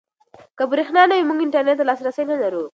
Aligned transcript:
که 0.57 0.63
برېښنا 0.71 1.03
نه 1.09 1.15
وي 1.17 1.23
موږ 1.27 1.39
انټرنيټ 1.43 1.77
ته 1.79 1.85
لاسرسی 1.89 2.23
نلرو. 2.29 2.63